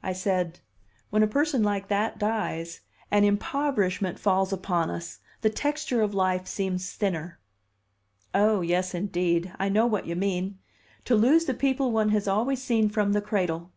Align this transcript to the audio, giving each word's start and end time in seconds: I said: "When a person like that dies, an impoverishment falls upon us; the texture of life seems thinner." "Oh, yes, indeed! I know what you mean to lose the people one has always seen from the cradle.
I 0.00 0.12
said: 0.12 0.60
"When 1.10 1.24
a 1.24 1.26
person 1.26 1.64
like 1.64 1.88
that 1.88 2.20
dies, 2.20 2.82
an 3.10 3.24
impoverishment 3.24 4.16
falls 4.16 4.52
upon 4.52 4.90
us; 4.90 5.18
the 5.40 5.50
texture 5.50 6.02
of 6.02 6.14
life 6.14 6.46
seems 6.46 6.92
thinner." 6.92 7.40
"Oh, 8.32 8.60
yes, 8.60 8.94
indeed! 8.94 9.52
I 9.58 9.68
know 9.68 9.86
what 9.86 10.06
you 10.06 10.14
mean 10.14 10.60
to 11.06 11.16
lose 11.16 11.46
the 11.46 11.52
people 11.54 11.90
one 11.90 12.10
has 12.10 12.28
always 12.28 12.62
seen 12.62 12.88
from 12.88 13.12
the 13.12 13.20
cradle. 13.20 13.72